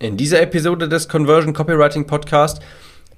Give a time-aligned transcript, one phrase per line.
[0.00, 2.62] In dieser Episode des Conversion Copywriting Podcast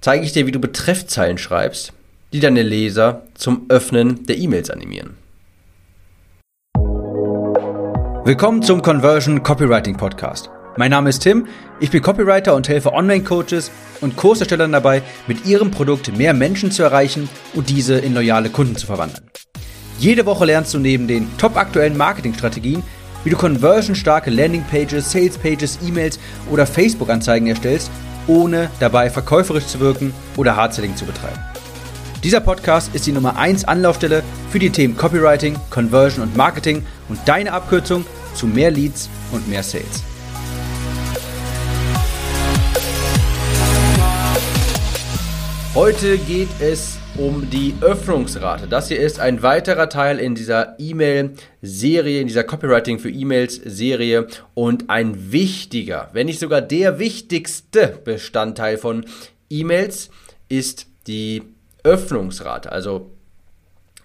[0.00, 1.92] zeige ich dir, wie du Betreffzeilen schreibst,
[2.32, 5.18] die deine Leser zum Öffnen der E-Mails animieren.
[8.24, 10.48] Willkommen zum Conversion Copywriting Podcast.
[10.78, 11.48] Mein Name ist Tim,
[11.80, 13.70] ich bin Copywriter und helfe Online-Coaches
[14.00, 18.76] und Kurserstellern dabei, mit ihrem Produkt mehr Menschen zu erreichen und diese in loyale Kunden
[18.76, 19.28] zu verwandeln.
[19.98, 22.82] Jede Woche lernst du neben den top aktuellen Marketingstrategien,
[23.24, 26.18] wie du conversionstarke Landingpages, Salespages, E-Mails
[26.50, 27.90] oder Facebook-Anzeigen erstellst,
[28.26, 31.38] ohne dabei verkäuferisch zu wirken oder Hardselling zu betreiben.
[32.22, 37.18] Dieser Podcast ist die Nummer 1 Anlaufstelle für die Themen Copywriting, Conversion und Marketing und
[37.26, 38.04] deine Abkürzung
[38.34, 40.02] zu mehr Leads und mehr Sales.
[45.74, 48.66] Heute geht es um die Öffnungsrate.
[48.66, 54.88] Das hier ist ein weiterer Teil in dieser E-Mail-Serie, in dieser Copywriting für E-Mails-Serie und
[54.88, 59.04] ein wichtiger, wenn nicht sogar der wichtigste Bestandteil von
[59.50, 60.08] E-Mails
[60.48, 61.42] ist die
[61.84, 62.72] Öffnungsrate.
[62.72, 63.10] Also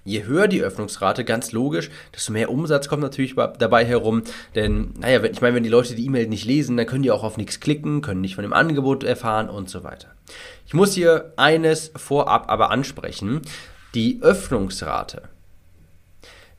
[0.06, 4.22] Je höher die Öffnungsrate, ganz logisch, desto mehr Umsatz kommt natürlich dabei herum.
[4.54, 7.24] Denn, naja, ich meine, wenn die Leute die E-Mail nicht lesen, dann können die auch
[7.24, 10.10] auf nichts klicken, können nicht von dem Angebot erfahren und so weiter.
[10.68, 13.42] Ich muss hier eines vorab aber ansprechen.
[13.96, 15.24] Die Öffnungsrate,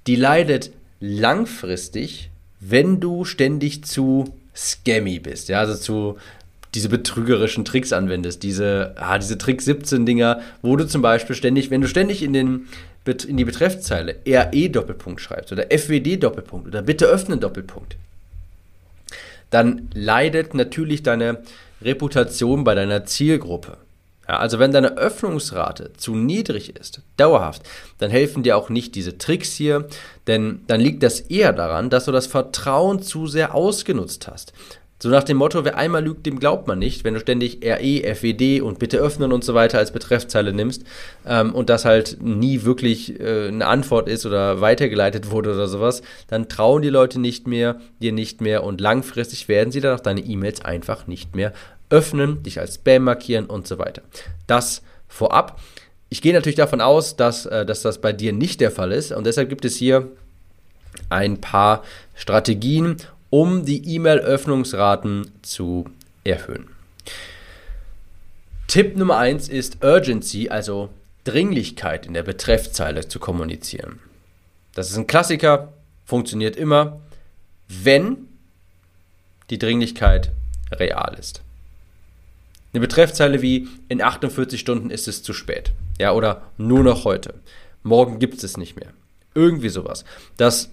[0.08, 6.16] die leidet langfristig, wenn du ständig zu scammy bist, ja, also zu
[6.74, 11.70] diese betrügerischen Tricks anwendest, diese, ah, diese Trick 17 Dinger, wo du zum Beispiel ständig,
[11.70, 12.68] wenn du ständig in den
[13.08, 17.96] in die Betreffzeile RE Doppelpunkt schreibst oder FWD Doppelpunkt oder bitte öffnen Doppelpunkt,
[19.50, 21.42] dann leidet natürlich deine
[21.82, 23.78] Reputation bei deiner Zielgruppe.
[24.28, 27.62] Ja, also wenn deine Öffnungsrate zu niedrig ist, dauerhaft,
[27.98, 29.88] dann helfen dir auch nicht diese Tricks hier,
[30.26, 34.52] denn dann liegt das eher daran, dass du das Vertrauen zu sehr ausgenutzt hast.
[34.98, 38.14] So nach dem Motto, wer einmal lügt, dem glaubt man nicht, wenn du ständig RE,
[38.14, 40.84] FED und bitte öffnen und so weiter als Betreffzeile nimmst
[41.26, 46.00] ähm, und das halt nie wirklich äh, eine Antwort ist oder weitergeleitet wurde oder sowas,
[46.28, 50.02] dann trauen die Leute nicht mehr, dir nicht mehr und langfristig werden sie dann auch
[50.02, 51.52] deine E-Mails einfach nicht mehr
[51.90, 54.00] öffnen, dich als Spam markieren und so weiter.
[54.46, 55.60] Das vorab.
[56.08, 59.12] Ich gehe natürlich davon aus, dass, äh, dass das bei dir nicht der Fall ist
[59.12, 60.08] und deshalb gibt es hier
[61.10, 61.82] ein paar
[62.14, 62.96] Strategien,
[63.36, 65.84] um die E-Mail-Öffnungsraten zu
[66.24, 66.68] erhöhen.
[68.66, 70.88] Tipp Nummer 1 ist Urgency, also
[71.24, 73.98] Dringlichkeit in der Betreffzeile zu kommunizieren.
[74.72, 75.74] Das ist ein Klassiker,
[76.06, 76.98] funktioniert immer,
[77.68, 78.26] wenn
[79.50, 80.30] die Dringlichkeit
[80.72, 81.42] real ist.
[82.72, 85.72] Eine Betreffzeile wie in 48 Stunden ist es zu spät.
[86.00, 87.34] Ja, oder nur noch heute.
[87.82, 88.94] Morgen gibt es es nicht mehr.
[89.34, 90.06] Irgendwie sowas.
[90.38, 90.70] Das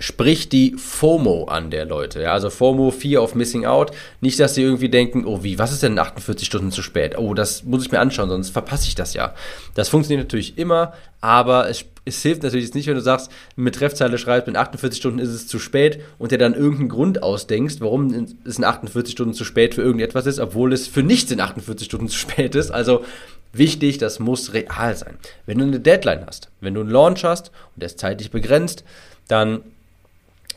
[0.00, 2.22] spricht die FOMO an der Leute.
[2.22, 3.90] Ja, also FOMO, Fear of Missing Out.
[4.20, 7.18] Nicht, dass sie irgendwie denken, oh wie, was ist denn 48 Stunden zu spät?
[7.18, 9.34] Oh, das muss ich mir anschauen, sonst verpasse ich das ja.
[9.74, 14.18] Das funktioniert natürlich immer, aber es, es hilft natürlich nicht, wenn du sagst, mit Treffzeile
[14.18, 18.28] schreibst, in 48 Stunden ist es zu spät und dir dann irgendeinen Grund ausdenkst, warum
[18.44, 21.86] es in 48 Stunden zu spät für irgendetwas ist, obwohl es für nichts in 48
[21.86, 22.70] Stunden zu spät ist.
[22.70, 23.04] Also
[23.52, 25.18] wichtig, das muss real sein.
[25.46, 28.84] Wenn du eine Deadline hast, wenn du einen Launch hast und der ist zeitlich begrenzt,
[29.26, 29.62] dann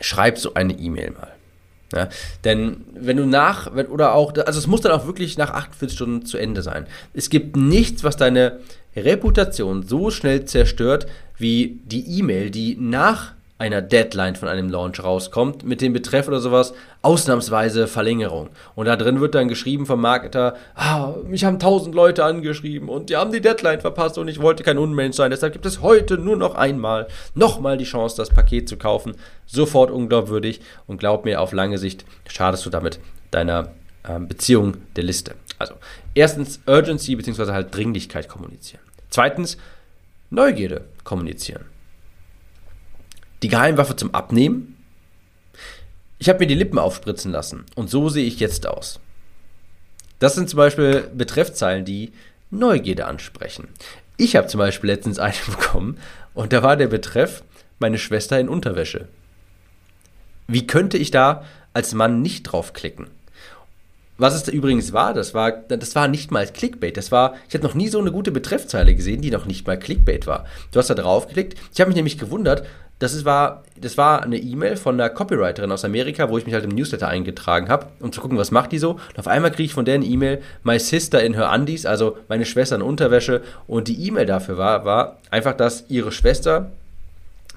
[0.02, 1.32] schreib so eine E-Mail mal.
[1.94, 2.08] Ja,
[2.46, 5.96] denn wenn du nach, wenn, oder auch, also es muss dann auch wirklich nach 48
[5.96, 6.88] Stunden zu Ende sein.
[7.14, 8.60] Es gibt nichts, was deine
[8.96, 11.08] Reputation so schnell zerstört,
[11.38, 16.40] wie die E-Mail, die nach einer Deadline von einem Launch rauskommt, mit dem Betreff oder
[16.40, 16.74] sowas,
[17.04, 18.50] ausnahmsweise Verlängerung.
[18.74, 23.12] Und da drin wird dann geschrieben vom Marketer, ah, mich haben tausend Leute angeschrieben und
[23.12, 26.18] die haben die Deadline verpasst und ich wollte kein Unmensch sein, deshalb gibt es heute
[26.18, 29.14] nur noch einmal, nochmal die Chance, das Paket zu kaufen.
[29.46, 33.00] Sofort unglaubwürdig und glaub mir, auf lange Sicht schadest du damit
[33.30, 33.74] deiner
[34.10, 35.36] ähm, Beziehung der Liste.
[35.60, 35.76] Also,
[36.16, 37.52] erstens Urgency bzw.
[37.52, 38.82] halt Dringlichkeit kommunizieren.
[39.12, 39.58] Zweitens
[40.32, 41.71] Neugierde kommunizieren
[43.44, 44.78] die Geheimwaffe zum Abnehmen?
[46.20, 49.00] Ich habe mir die Lippen aufspritzen lassen und so sehe ich jetzt aus.
[50.20, 52.12] Das sind zum Beispiel Betreffzeilen, die
[52.52, 53.70] Neugierde ansprechen.
[54.18, 55.98] Ich habe zum Beispiel letztens eine bekommen
[56.34, 57.44] und da war der Betreff
[57.80, 59.08] meine Schwester in Unterwäsche.
[60.48, 63.08] Wie könnte ich da als Mann nicht draufklicken?
[64.22, 66.96] Was es da übrigens war, das war, das war nicht mal Clickbait.
[66.96, 69.80] Das war, ich habe noch nie so eine gute Betreffzeile gesehen, die noch nicht mal
[69.80, 70.46] Clickbait war.
[70.72, 71.58] Du hast da draufgeklickt.
[71.74, 72.64] Ich habe mich nämlich gewundert,
[73.00, 76.66] das war, das war eine E-Mail von einer Copywriterin aus Amerika, wo ich mich halt
[76.66, 78.92] im Newsletter eingetragen habe, um zu gucken, was macht die so.
[78.92, 82.16] Und auf einmal kriege ich von der eine E-Mail, My Sister in her Undies, also
[82.28, 83.42] meine Schwester in Unterwäsche.
[83.66, 86.70] Und die E-Mail dafür war, war einfach, dass ihre Schwester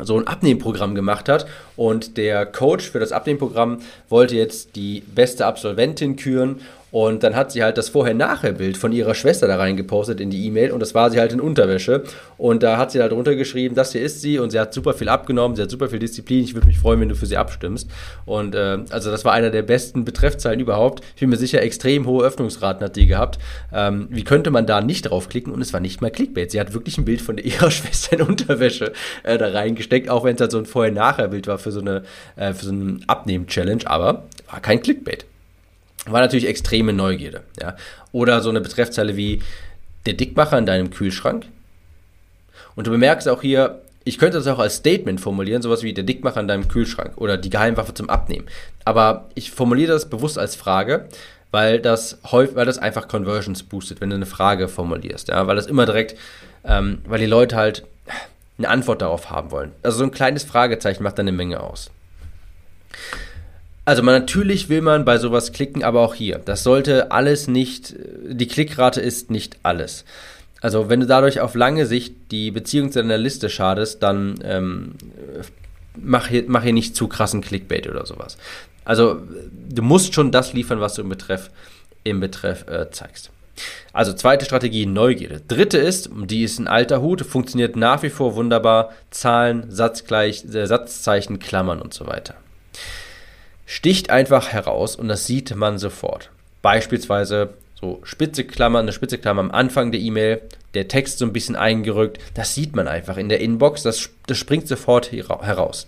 [0.00, 1.46] so ein Abnehmprogramm gemacht hat.
[1.76, 6.60] Und der Coach für das Abnehmprogramm wollte jetzt die beste Absolventin küren
[6.94, 10.70] und dann hat sie halt das Vorher-Nachher-Bild von ihrer Schwester da reingepostet in die E-Mail
[10.70, 12.04] und das war sie halt in Unterwäsche.
[12.38, 15.08] Und da hat sie halt runtergeschrieben, das hier ist sie und sie hat super viel
[15.08, 16.44] abgenommen, sie hat super viel Disziplin.
[16.44, 17.90] Ich würde mich freuen, wenn du für sie abstimmst.
[18.26, 21.02] Und äh, also das war einer der besten Betreffzeilen überhaupt.
[21.16, 23.40] Ich bin mir sicher, extrem hohe Öffnungsraten hat die gehabt.
[23.72, 25.52] Ähm, wie könnte man da nicht draufklicken?
[25.52, 26.52] Und es war nicht mal Clickbait.
[26.52, 28.92] Sie hat wirklich ein Bild von ihrer Schwester in Unterwäsche
[29.24, 32.04] äh, da reingesteckt, auch wenn es halt so ein Vorher-Nachher-Bild war für so eine
[32.36, 35.26] äh, für so eine Abnehmen-Challenge, aber war kein Clickbait
[36.06, 37.42] war natürlich extreme Neugierde.
[37.60, 37.76] Ja?
[38.12, 39.42] Oder so eine Betreffzeile wie
[40.06, 41.46] der Dickmacher in deinem Kühlschrank.
[42.76, 46.04] Und du bemerkst auch hier, ich könnte das auch als Statement formulieren, sowas wie der
[46.04, 48.46] Dickmacher in deinem Kühlschrank oder die Geheimwaffe zum Abnehmen.
[48.84, 51.08] Aber ich formuliere das bewusst als Frage,
[51.50, 55.56] weil das häufig, weil das einfach Conversions boostet, wenn du eine Frage formulierst, ja, weil
[55.56, 56.18] das immer direkt,
[56.64, 57.84] ähm, weil die Leute halt
[58.58, 59.72] eine Antwort darauf haben wollen.
[59.82, 61.90] Also so ein kleines Fragezeichen macht da eine Menge aus.
[63.84, 66.38] Also man, natürlich will man bei sowas klicken, aber auch hier.
[66.38, 67.94] Das sollte alles nicht,
[68.26, 70.04] die Klickrate ist nicht alles.
[70.60, 74.92] Also wenn du dadurch auf lange Sicht die Beziehung zu deiner Liste schadest, dann ähm,
[75.96, 78.38] mach, hier, mach hier nicht zu krassen Clickbait oder sowas.
[78.86, 79.20] Also
[79.68, 81.50] du musst schon das liefern, was du im Betreff,
[82.02, 83.30] im Betreff äh, zeigst.
[83.92, 85.42] Also zweite Strategie, Neugierde.
[85.46, 90.66] Dritte ist, die ist ein alter Hut, funktioniert nach wie vor wunderbar, Zahlen, Satzgleich, äh,
[90.66, 92.34] Satzzeichen, Klammern und so weiter
[93.66, 96.30] sticht einfach heraus und das sieht man sofort.
[96.62, 100.40] Beispielsweise so spitze Klammer, eine spitze Klammer am Anfang der E-Mail,
[100.74, 104.38] der Text so ein bisschen eingerückt, das sieht man einfach in der Inbox, das, das
[104.38, 105.86] springt sofort heraus.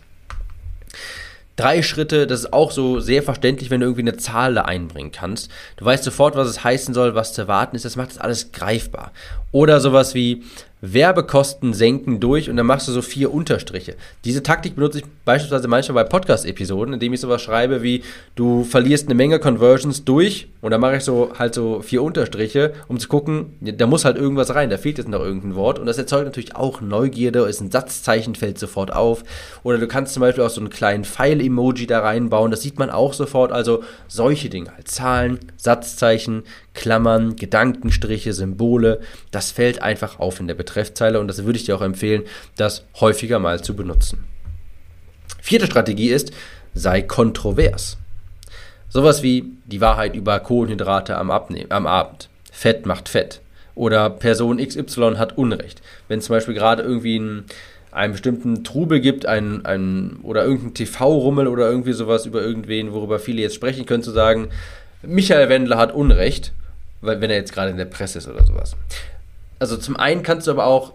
[1.57, 5.11] Drei Schritte, das ist auch so sehr verständlich, wenn du irgendwie eine Zahl da einbringen
[5.11, 5.51] kannst.
[5.79, 8.53] Du weißt sofort, was es heißen soll, was zu erwarten ist, das macht das alles
[8.53, 9.11] greifbar.
[9.53, 10.43] Oder sowas wie,
[10.93, 13.97] Werbekosten senken durch und dann machst du so vier Unterstriche.
[14.25, 18.03] Diese Taktik benutze ich beispielsweise manchmal bei Podcast-Episoden, indem ich sowas schreibe wie,
[18.35, 22.73] du verlierst eine Menge Conversions durch und dann mache ich so halt so vier Unterstriche,
[22.89, 25.87] um zu gucken, da muss halt irgendwas rein, da fehlt jetzt noch irgendein Wort und
[25.87, 29.25] das erzeugt natürlich auch Neugierde, ist ein Satzzeichen, fällt sofort auf.
[29.63, 32.91] Oder du kannst zum Beispiel auch so einen kleinen Pfeil-Emoji da reinbauen, das sieht man
[32.91, 36.45] auch sofort, also solche Dinge, halt Zahlen, Satzzeichen,
[36.77, 39.01] Klammern, Gedankenstriche, Symbole,
[39.33, 42.23] das fällt einfach auf in der Betreffzeile und das würde ich dir auch empfehlen,
[42.57, 44.25] das häufiger mal zu benutzen.
[45.41, 46.33] Vierte Strategie ist,
[46.75, 47.97] sei kontrovers.
[48.89, 52.29] Sowas wie die Wahrheit über Kohlenhydrate am, Abnehmen, am Abend.
[52.53, 53.41] Fett macht Fett.
[53.75, 55.83] Oder Person XY hat Unrecht.
[56.09, 57.45] Wenn zum Beispiel gerade irgendwie ein,
[57.91, 63.19] einen bestimmten Trubel gibt, ein, ein, oder irgendein TV-Rummel oder irgendwie sowas über irgendwen, worüber
[63.19, 64.49] viele jetzt sprechen können, zu sagen,
[65.03, 66.53] Michael Wendler hat Unrecht
[67.01, 68.77] wenn er jetzt gerade in der Presse ist oder sowas.
[69.59, 70.95] Also zum einen kannst du aber auch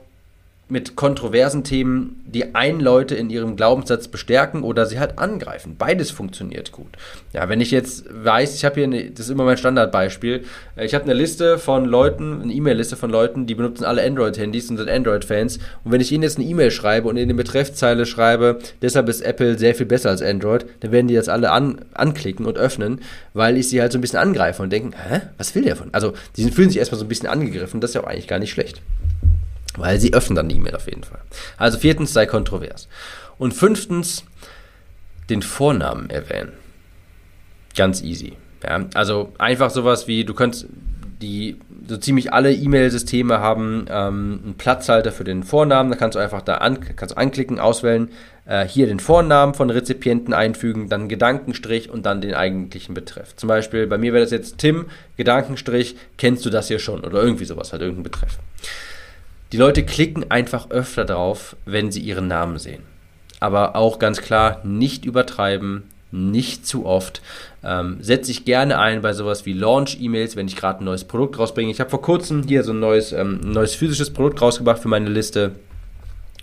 [0.71, 5.75] mit kontroversen Themen die einen Leute in ihrem Glaubenssatz bestärken oder sie halt angreifen.
[5.77, 6.87] Beides funktioniert gut.
[7.33, 10.45] Ja, wenn ich jetzt weiß, ich habe hier, eine, das ist immer mein Standardbeispiel,
[10.77, 14.69] äh, ich habe eine Liste von Leuten, eine E-Mail-Liste von Leuten, die benutzen alle Android-Handys
[14.69, 15.59] und sind Android-Fans.
[15.83, 19.19] Und wenn ich ihnen jetzt eine E-Mail schreibe und in der Betreffzeile schreibe, deshalb ist
[19.21, 23.01] Apple sehr viel besser als Android, dann werden die das alle an, anklicken und öffnen,
[23.33, 25.89] weil ich sie halt so ein bisschen angreife und denken, hä, was will der von?
[25.91, 28.39] Also, die fühlen sich erstmal so ein bisschen angegriffen, das ist ja auch eigentlich gar
[28.39, 28.81] nicht schlecht.
[29.77, 31.21] Weil sie öffnen dann die E-Mail auf jeden Fall.
[31.57, 32.87] Also viertens, sei kontrovers.
[33.37, 34.25] Und fünftens,
[35.29, 36.53] den Vornamen erwähnen.
[37.75, 38.33] Ganz easy.
[38.63, 40.67] Ja, also einfach sowas wie, du könntest
[41.21, 41.57] die,
[41.87, 45.91] so ziemlich alle E-Mail-Systeme haben ähm, einen Platzhalter für den Vornamen.
[45.91, 48.09] Da kannst du einfach da an, kannst anklicken, auswählen,
[48.45, 53.35] äh, hier den Vornamen von Rezipienten einfügen, dann Gedankenstrich und dann den eigentlichen Betreff.
[53.35, 57.03] Zum Beispiel, bei mir wäre das jetzt Tim, Gedankenstrich, kennst du das hier schon?
[57.03, 58.39] Oder irgendwie sowas, halt irgendein Betreff.
[59.51, 62.83] Die Leute klicken einfach öfter drauf, wenn sie ihren Namen sehen.
[63.41, 67.21] Aber auch ganz klar, nicht übertreiben, nicht zu oft.
[67.61, 71.37] Ähm, setze ich gerne ein bei sowas wie Launch-E-Mails, wenn ich gerade ein neues Produkt
[71.37, 71.69] rausbringe.
[71.69, 75.09] Ich habe vor kurzem hier so ein neues, ähm, neues physisches Produkt rausgebracht für meine
[75.09, 75.51] Liste.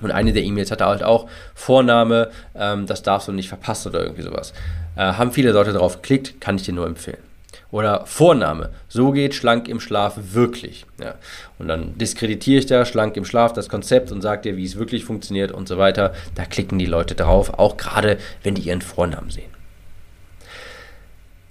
[0.02, 4.02] Und eine der E-Mails hatte halt auch Vorname, ähm, das darfst du nicht verpassen oder
[4.02, 4.52] irgendwie sowas.
[4.96, 7.27] Äh, haben viele Leute drauf geklickt, kann ich dir nur empfehlen.
[7.70, 8.70] Oder Vorname.
[8.88, 10.86] So geht schlank im Schlaf wirklich.
[11.00, 11.16] Ja.
[11.58, 14.76] Und dann diskreditiere ich da schlank im Schlaf das Konzept und sage dir, wie es
[14.76, 16.14] wirklich funktioniert und so weiter.
[16.34, 19.50] Da klicken die Leute drauf, auch gerade wenn die ihren Vornamen sehen.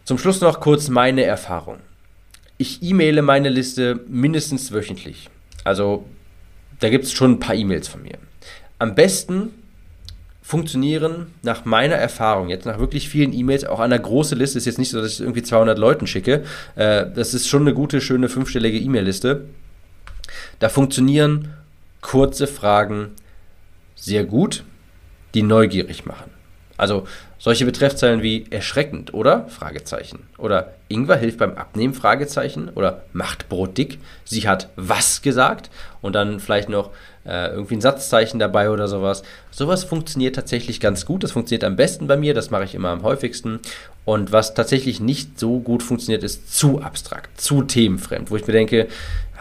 [0.06, 1.78] Zum Schluss noch kurz meine Erfahrung.
[2.58, 5.30] Ich e-maile meine Liste mindestens wöchentlich.
[5.64, 6.06] Also
[6.80, 8.18] da gibt es schon ein paar E-Mails von mir.
[8.80, 9.52] Am besten
[10.48, 14.64] funktionieren nach meiner Erfahrung, jetzt nach wirklich vielen E-Mails, auch an einer großen Liste, ist
[14.64, 18.00] jetzt nicht so, dass ich irgendwie 200 Leuten schicke, äh, das ist schon eine gute,
[18.00, 19.42] schöne fünfstellige E-Mail-Liste.
[20.60, 21.50] Da funktionieren
[22.00, 23.10] kurze Fragen
[23.96, 24.64] sehr gut.
[25.34, 26.32] die neugierig machen.
[26.78, 27.06] Also
[27.40, 33.78] solche Betreffzeilen wie erschreckend oder Fragezeichen oder Ingwer hilft beim Abnehmen Fragezeichen oder macht Brot
[33.78, 34.00] dick.
[34.26, 35.70] Sie hat was gesagt
[36.02, 36.92] und dann vielleicht noch
[37.26, 39.24] äh, irgendwie ein Satzzeichen dabei oder sowas.
[39.52, 41.24] Sowas funktioniert tatsächlich ganz gut.
[41.24, 42.34] Das funktioniert am besten bei mir.
[42.34, 43.60] Das mache ich immer am häufigsten.
[44.06, 48.54] Und was tatsächlich nicht so gut funktioniert, ist zu abstrakt, zu themenfremd, wo ich mir
[48.54, 48.88] denke,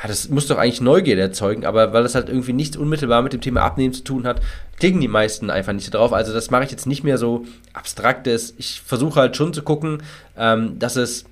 [0.03, 3.33] ja, das muss doch eigentlich Neugierde erzeugen, aber weil das halt irgendwie nichts unmittelbar mit
[3.33, 4.43] dem Thema Abnehmen zu tun hat,
[4.79, 6.13] klicken die meisten einfach nicht drauf.
[6.13, 7.47] Also das mache ich jetzt nicht mehr so
[7.77, 8.55] abstraktes.
[8.59, 10.03] Ich versuche halt schon zu gucken,
[10.37, 11.25] ähm, dass es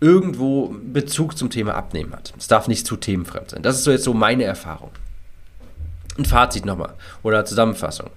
[0.00, 2.34] irgendwo Bezug zum Thema Abnehmen hat.
[2.36, 3.62] Es darf nicht zu themenfremd sein.
[3.62, 4.90] Das ist so jetzt so meine Erfahrung.
[6.18, 8.10] Ein Fazit nochmal oder Zusammenfassung.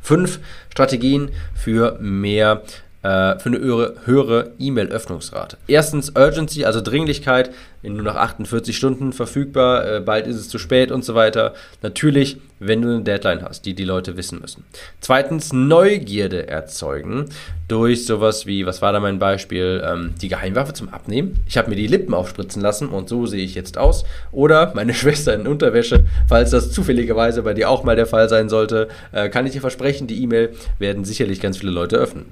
[0.00, 2.62] Fünf Strategien für mehr
[3.02, 3.58] äh, für eine
[4.06, 5.58] höhere E-Mail-Öffnungsrate.
[5.66, 7.50] Erstens Urgency, also Dringlichkeit,
[7.84, 11.52] wenn nur nach 48 Stunden verfügbar, äh, bald ist es zu spät und so weiter.
[11.82, 14.64] Natürlich, wenn du eine Deadline hast, die die Leute wissen müssen.
[15.00, 17.26] Zweitens Neugierde erzeugen
[17.68, 21.44] durch sowas wie, was war da mein Beispiel, ähm, die Geheimwaffe zum Abnehmen.
[21.46, 24.04] Ich habe mir die Lippen aufspritzen lassen und so sehe ich jetzt aus.
[24.32, 28.48] Oder meine Schwester in Unterwäsche, falls das zufälligerweise bei dir auch mal der Fall sein
[28.48, 32.26] sollte, äh, kann ich dir versprechen, die E-Mail werden sicherlich ganz viele Leute öffnen.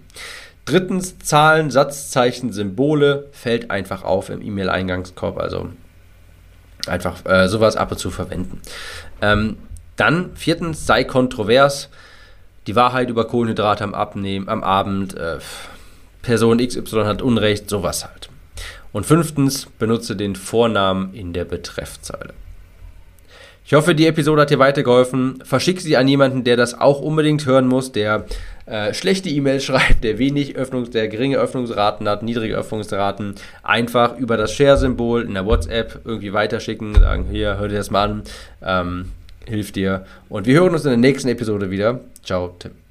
[0.64, 5.68] Drittens, Zahlen, Satzzeichen, Symbole fällt einfach auf im E-Mail-Eingangskorb, also
[6.86, 8.60] einfach äh, sowas ab und zu verwenden.
[9.20, 9.56] Ähm,
[9.96, 11.88] dann viertens, sei kontrovers.
[12.66, 15.38] Die Wahrheit über Kohlenhydrate am, Abnehmen, am Abend, äh,
[16.22, 18.30] Person XY hat Unrecht, sowas halt.
[18.92, 22.34] Und fünftens, benutze den Vornamen in der Betreffzeile.
[23.72, 25.42] Ich hoffe, die Episode hat dir weitergeholfen.
[25.44, 28.26] Verschick sie an jemanden, der das auch unbedingt hören muss, der
[28.66, 33.36] äh, schlechte E-Mails schreibt, der wenig Öffnungs-, der geringe Öffnungsraten hat, niedrige Öffnungsraten.
[33.62, 38.10] Einfach über das Share-Symbol in der WhatsApp irgendwie weiterschicken, sagen, hier, hör dir das mal
[38.10, 38.22] an,
[38.62, 39.12] ähm,
[39.46, 40.04] hilft dir.
[40.28, 42.00] Und wir hören uns in der nächsten Episode wieder.
[42.22, 42.81] Ciao, Tim.